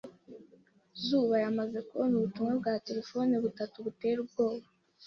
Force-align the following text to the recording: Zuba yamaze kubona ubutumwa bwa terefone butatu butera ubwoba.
Zuba 1.05 1.35
yamaze 1.43 1.77
kubona 1.87 2.13
ubutumwa 2.15 2.53
bwa 2.59 2.73
terefone 2.87 3.33
butatu 3.43 3.77
butera 3.85 4.19
ubwoba. 4.25 4.65